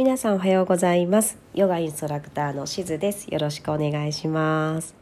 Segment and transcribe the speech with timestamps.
[0.00, 1.36] 皆さんおはようございます。
[1.52, 3.26] ヨガインストラクターのしずです。
[3.26, 4.99] よろしくお願いします。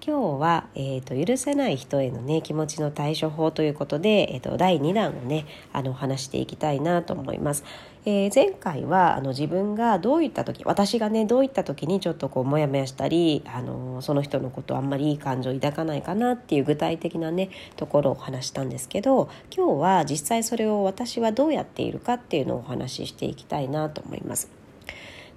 [0.00, 7.64] 今日は、えーと、許せない人へのね気持ちの対処法ということで、えーと、第2弾をねあの話していきたいなと思います。
[8.04, 24.48] えー、前回はあの自分がどういった時私がねどういった時にちょっとこうモヤモヤしたりあのその人のことあんまりいい感情を抱かないかなっていう具体的なねところを話したんですけど今日は実際それを私はどうやっているかっていうのをお話ししていきたいなと思います。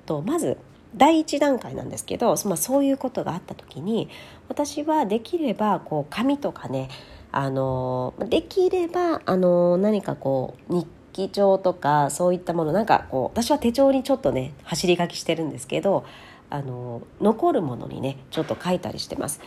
[0.06, 0.58] とまず
[0.96, 4.10] 第一段階なんですけど、まあ、そういうことがあった時に
[4.52, 6.90] 私はできればこう紙とかね
[7.32, 16.04] あのできればあの何かこう日記帳とかそういったものなんかこう私は手帳にちょっとね走り書きしてるんですけど
[16.50, 19.40] あの残るものにねちょっと書いたりしてます。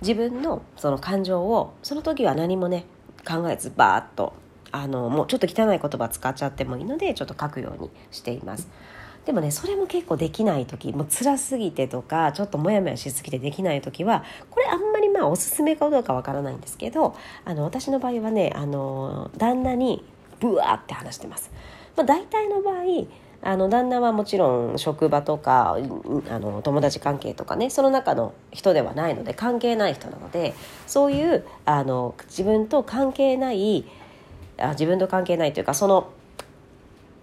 [0.00, 2.86] 自分のその感情をその時は何もね
[3.26, 4.32] 考えずバーッと
[4.72, 8.68] あのもうちょっと汚い言葉使っちゃってもいいのでちょっと書くようにしています。
[9.26, 20.04] でもねそれも結構できない時もう辛すぎてとかちょっとモヤモヤしすぎてできない時はこれあんまりまあおすすめかどうかわからないんですけどあの私の場合はねあの旦那に
[20.40, 21.50] ブワーって話してます。
[21.96, 22.84] まあ、大体の場合
[23.40, 25.76] あの旦那はもちろん職場とか
[26.30, 30.54] あの友達関係とかねその中の人ではないので関係ない人なので
[30.86, 33.84] そういうあの自分と関係ない
[34.58, 36.10] あ自分と関係ないというかその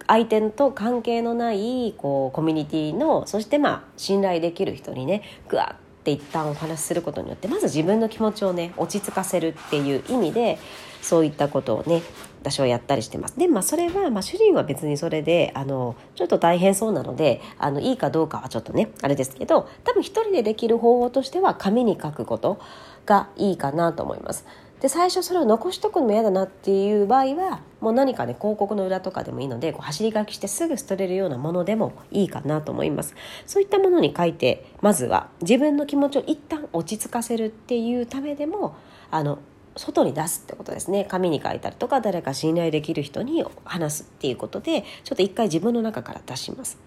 [0.07, 10.59] 相手と関係のないこうコミュニティのそしてまあ信頼できる人にねグワッて一旦お話しすることによってまず自分の気持ちをね落ち着かせるっていう意味で
[11.01, 12.01] そういったことをね
[12.41, 13.39] 私はやったりしてます。
[13.39, 22.59] でまあそれは、まあ、主人は別にそれであのちょっと大変そうなのであのいいかどうかはちょっとねあれですけど多分一人でできる方法としては紙に書くこと
[23.07, 24.45] がいいかなと思います。
[24.81, 33.15] で最初それを残しとくのも嫌だなっていう場合はもう何かね広告の裏とかでもいいのでこう走り書きしてすぐ捨てれるようなものでもいいかなと思います。
[33.45, 38.75] そういったものに書いてまずは自分の気持ちを一旦落ち着かせるっていうためでも
[39.11, 39.39] あの
[39.77, 41.05] 外に出すってことですね。
[41.05, 46.77] 紙に書いたりとか誰か信頼できる人に話すっていうことでちょっと一回自分の中から出します。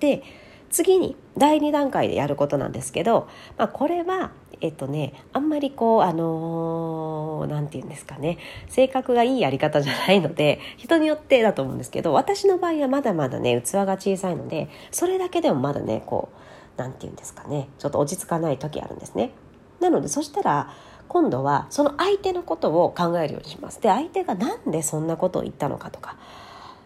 [0.00, 0.22] で
[0.70, 8.38] 次に第2段階でやることなんですけど、まあ、これはえっとねあんまりこうあの何、ー、て言うんですかね
[8.68, 16.40] 性格がいいやり方じゃないので人によってだと思うんですけど私の場合はまだまだね器が小さいのでそれだけでもまだねこう
[16.76, 19.32] 何て言うんですかねちょっと落ち着かない時あるんですね。
[19.80, 20.72] なのでそしたら
[21.08, 23.80] 今度はその相手のことを考えるようにします。
[23.80, 26.16] で相手が何でそんなことを言ったのかとか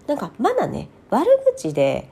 [0.06, 2.08] なんかまだね悪口で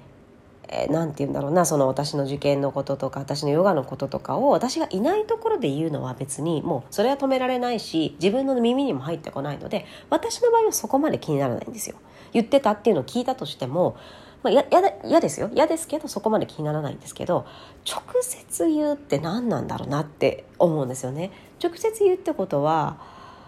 [0.70, 11.96] えー、て言うんだろうなその私の受験のこととか私のヨガのこととかを私がいないところで言うのは別にもうそれは止められないし自分の耳にも入ってこないので私の場合はそこまで気にならないんですよ。
[12.32, 13.96] 言ってたっていうのを聞いたとしても
[14.42, 14.64] まあ、や
[15.04, 17.44] 嫌ですよ嫌ですけどそこまで気にならないんですけど
[17.84, 21.32] 直接言うって何なんだろうなって思うんですよね。
[21.60, 22.98] 直接言うってことは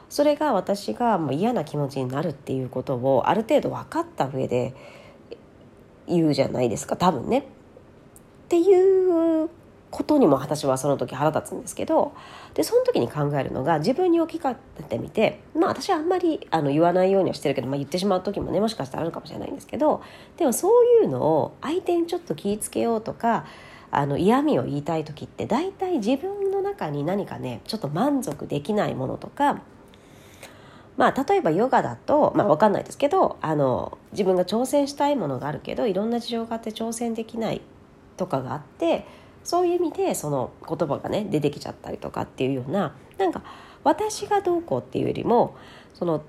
[0.08, 4.74] それが私がもう嫌な気持ちになるっていうことをある程度分かった上で
[6.10, 7.38] 言うじゃないですか多分ね。
[7.38, 7.42] っ
[8.48, 9.48] ていう
[9.90, 12.12] ことにも私はその時腹立つんですけど
[12.54, 20.02] でその時に考えるのが自分に置き換えてみてまあ私はあんまりあの言わないようにはしてるけど、まあ、言ってしまう時もねもしかしたらあるかもしれないんですけど
[20.36, 23.46] でもそういうのを相手にちょっと気ぃつけようとか
[23.90, 29.62] あの嫌味を言いたい時って大体自分の中に何かねちょっと満足できないものとか
[30.96, 37.60] まあ、例えばヨガだと、まあ、分かんないですけどあの自分が挑戦したいものがあるけどいろんな事情があって挑戦できない
[38.16, 39.06] とかがあって
[39.44, 43.42] そういう意味でその言葉がね出てきちゃったりとかっていうようななんか
[43.84, 45.56] 私がどうこうっていうよりも
[45.94, 46.22] その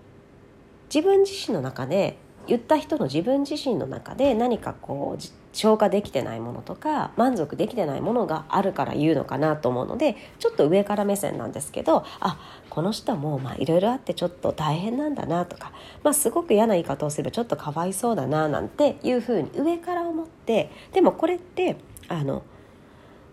[0.93, 2.17] 自分自身の中で
[2.51, 5.23] 言った人の自分自身の中で何かこう
[5.53, 12.37] 消化できてないものとか満足できてないものがあるから言うのかなと思うのでちょっと上から目線なんですけどあ
[12.69, 15.71] この人もいろいろあってちょっと大変なんだなとか、
[16.03, 21.77] まあ、すごく嫌な言い方をすればちょっとかわいそうだななんていうふうに上から思ってでもこれって
[22.09, 22.43] あの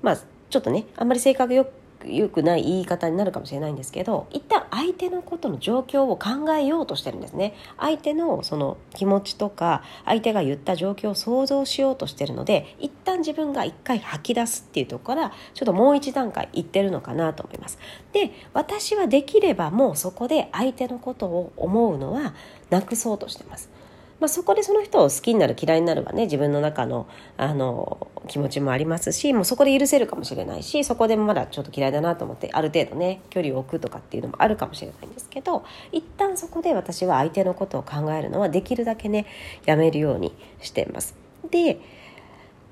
[0.00, 0.18] まあ
[0.48, 1.72] ちょっとねあんまり性格よく
[2.04, 7.54] 良くない言い方になるかもしれないんですけど一旦相手のことの状況を考えようとしてるんですね。
[7.78, 17.78] 相手のその気持ちとか相手が言った状況を想像しようとしてるので一旦自分が一回吐き出すっていうとこからちょっともう一段階いってるのかなと思います。
[18.12, 22.34] で私はできればもうそこで相手のことを思うのは
[22.70, 23.70] なくそうとしてます。
[24.20, 27.06] まあ、そこでその人を好きになる嫌いになるはね自分の中の
[27.36, 39.26] あの気持ちもありますしもうそこで許せるかもしれないしそこでまだちょっと嫌いだなと思ってある程度ね距離を置くとかっていうのもあるかもしれないんですけど一旦そこで私は相手のことを考えるのはできるだけね
[39.64, 41.16] やめるようにしてます。
[41.50, 41.80] で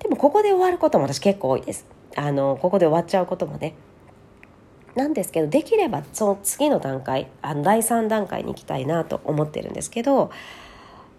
[0.01, 3.75] でもここで終わることも私結構多いですあのここで終わっちゃうこともね
[4.95, 10.31] なんですけどできればその次の段階あの第3段階に行きたいなと思ってるんですけど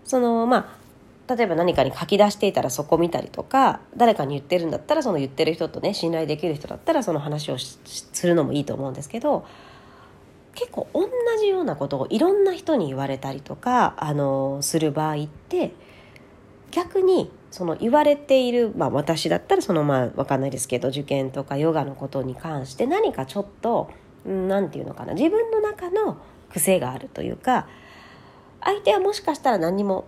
[0.07, 0.73] そのま
[1.27, 9.45] あ例えば何かに書き出していたらそこ見たりとか誰かに言ってるんだったらその言ってる人とね信頼できる人だったらその話をするのもいいと思うんですけど
[10.55, 11.07] 結構同
[11.39, 15.73] じようなことをいろんな人に言われたりとかあのする場合って
[16.71, 23.89] 逆にその言われている、まあ、私だったらそのまあ分かんないですけど受験とかヨガのことに関して何かちょっと
[24.25, 26.17] 何て言うのかな自分の中の
[26.51, 27.67] 癖があるというか
[28.61, 30.05] 相手はもしかしたら何にも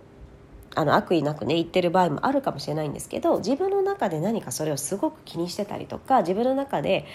[0.74, 7.06] あの悪意なくね言ってる場合もあるかもしれないんですけど自分の中で何かそれをすごく気にしてたりとか自分の中で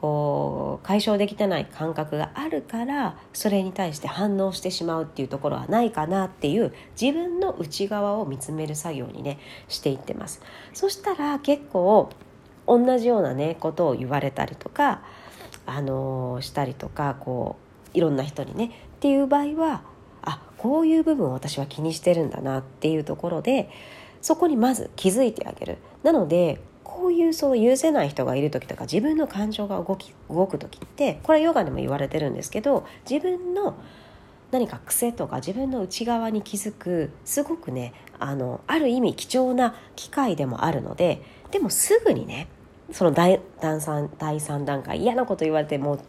[0.00, 9.38] こう解消できてない感覚があるからそれに対して反応してしまうっていうところはないかなっていう自分の内側を見つめる作業にね
[9.68, 10.42] していってます。
[10.72, 12.10] そしたら結構
[12.66, 15.02] 同じようなねことを言われたりとか
[15.66, 17.56] あのー、したりとかこ
[17.94, 19.82] ういろんな人にねっていう場合は
[20.64, 23.68] こういう部分を私は気にしてるんだなっていうところで
[24.22, 25.76] そこにまず気づいてあげる。
[26.02, 33.76] なのでこういうその許せない人がいる時とか自分の感情が動き動く時ってこれはヨガでも言われてるんですけど自分の
[34.52, 41.20] 何か癖とか自分の内側に気づくすごくねあのある意味貴重な機会でもあるので
[41.50, 42.48] でもすぐにね
[42.90, 46.00] その第第 3, 第3段階嫌なこと言われてもう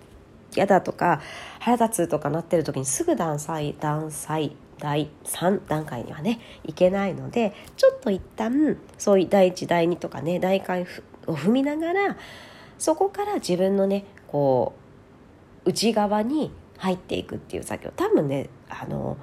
[0.55, 1.21] 嫌だとか
[1.59, 10.83] 腹立つとかなってる時にすぐ断裁断裁第3段階にはねいけないのでちょっと一旦そういう第1第2とかね段階
[11.27, 12.17] を踏みながら
[12.77, 14.73] そこから自分のねこ
[15.65, 17.91] う内側に入っていくっていう作業。
[17.95, 19.17] 多分ねあの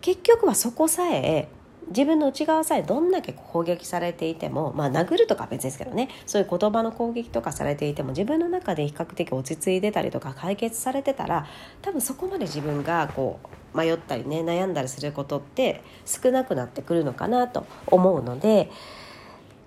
[0.00, 1.48] 結局はそこさえ
[1.90, 6.08] 自分の内側さえどんだけ攻撃されていてもまあ殴るとか別ですけどね。
[6.26, 11.46] そういう言葉の攻撃とかされていても自分の中で比較的落ち着いてたりとか解決されてたら
[11.82, 13.38] 多分そこまで自分がこ
[13.74, 18.70] う迷ったりね悩んだりすることって少なくなってくるのかなと思うので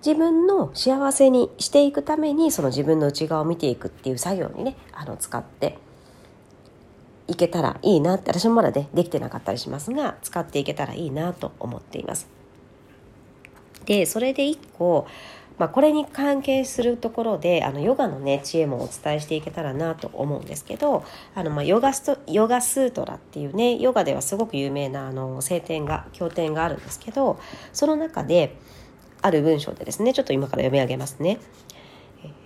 [0.04, 5.78] 自分の幸せにしていくためにその自分の内側を見ていくっていう作業にねあの使って
[7.32, 12.28] いけたらいいなって私もまだねできてなかったりしますが使っていけたらいいなと思っています。
[13.86, 15.06] でそれで1個、
[15.58, 27.40] まあ、これに関係するところであのヨガのね知恵もお伝えしていけたらなと思うんですけどあの、まあ、ヨガストヨガスートラっていうねヨガではすごく有名なあの聖典が経典があるんですけど
[27.72, 28.56] その中で
[29.22, 31.38] ある文章でですねちょっと今から読み上げますね。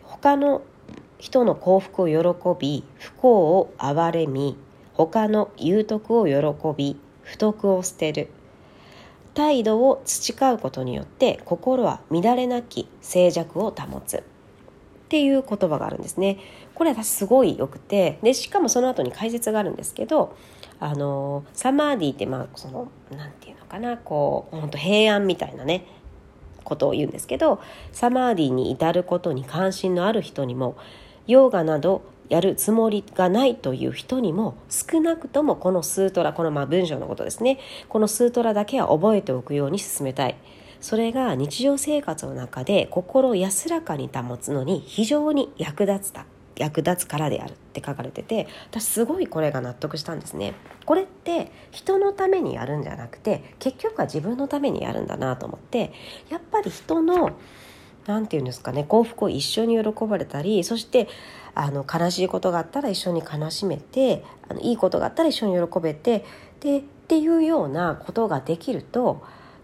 [0.05, 0.63] 他の
[1.19, 4.57] 人の幸福を喜び不幸を憐れみ
[4.97, 6.35] 他の有徳を喜
[6.77, 8.29] び不徳を捨てる
[9.35, 14.23] 態度を培うことによって心は乱れなき静寂を保つっ
[15.09, 16.39] ていう言葉があるんですね。
[16.75, 20.35] これ私すごい良くてでしかもその後に解説があるんですけど
[20.81, 25.87] あのサマーディってまあその何て言うのかなこう本当平安みたいなね
[26.65, 27.61] ことを言うんですけど
[27.93, 30.77] サマーディに至ることに関心のある人にも
[31.27, 37.59] ヨーガなどやるつもりがないという人にも少なくともこのスートラこのまあ文章のことですね。
[37.89, 40.37] このスートラだけは覚えておくように進めたい。
[40.81, 50.55] それが日常生活の中で心を安らかに保つのに非常に役立つた役立つからであるって書かれてて私すごいこれが納得したんですね。
[50.85, 55.93] これって人のためにやるんじゃなくて結局は自分のためにやるんだなと思って
[56.31, 57.33] やっぱり人の
[58.07, 61.09] 何て言うんですかね幸福を一緒に喜ばれたりそして
[61.57, 66.25] あの悲しいことがあったら一緒に悲しめてあのいいことがあったら一緒に喜べて
[66.61, 69.23] でっていうようなことができると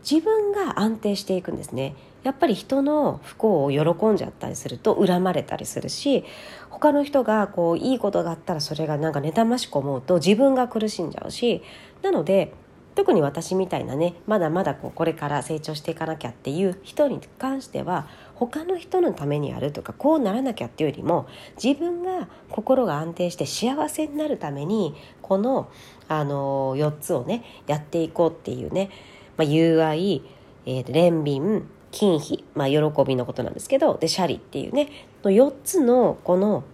[0.09, 1.95] 自分が安定していくんですね。
[2.23, 6.25] やっぱり人の不幸を喜んじゃったりすると恨まれたりするし
[6.71, 11.63] 他の人がこういいことがあったらそれがなんか妬ましく思うと自分が苦しんじゃうし
[12.01, 12.55] なので
[12.95, 21.27] 特に私みたいなねまだまだこうこれから成長していかなきゃっていう人に関しては他の人のためにやるとかこうならなきゃっていうよりも
[21.63, 25.71] 自分が心が安定して幸せになるためにこの、
[26.09, 28.91] あの4つをねやっていこうっていうね、
[29.39, 30.23] まあ、友愛、
[30.67, 34.89] えー、憐憫金費、まあ、喜びのことなんですけどでシャリっていうね
[35.23, 36.65] の4つのこの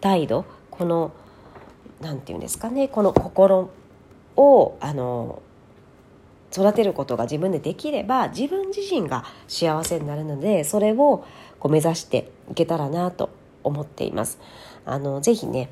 [0.00, 1.12] 態度この
[2.00, 3.70] 何て言うんですかねこの心
[4.36, 5.42] をあの
[6.54, 11.24] 育てることが自分でできれば自分自身が幸せになるのでそれを
[11.58, 13.30] こう目指していけたらなと
[13.64, 14.38] 思っています。
[14.86, 15.70] あのぜひね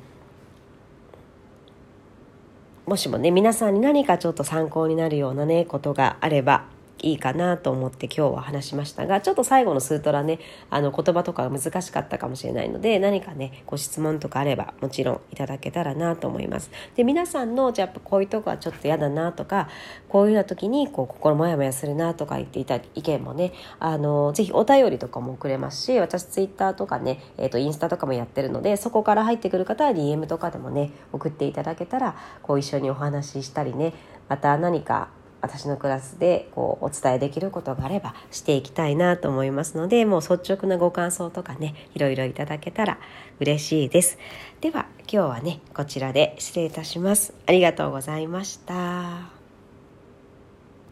[2.85, 6.65] もしもね皆さんに何かちょっと参考になるようなねことがあれば
[7.03, 16.71] いいかなと思って今日は話しましたがちょっと最後のスートラねあの言葉とかが難しかったかもしれないので何かねご質問とかあればもちろんいただけたらなと思います。
[16.95, 19.69] で皆さんのじゃあこういうとこはちょっと嫌だなとか
[20.07, 33.93] こういうような時にこう心モヤモヤするなとか言っていた意見もねあのぜひお便りとかもくれますし私ツイッターとかね、えー、とインスタとかもやってるのでそこから入ってくる方は DM とかでもね送っていただけたらこう一緒にお話ししたりね
[34.29, 35.09] また何か
[35.43, 42.97] 私のクラスでこうお伝えできることがあればしていきたいなと思いますのでもう率直なご感想とかねいろいろいただけたら
[43.39, 44.17] 嬉しいです。
[44.61, 47.33] では今日はねこちらで失礼いたします。
[47.45, 49.32] ありがとうございました。